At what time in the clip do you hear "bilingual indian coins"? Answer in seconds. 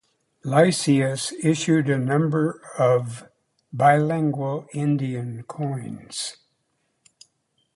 3.71-6.37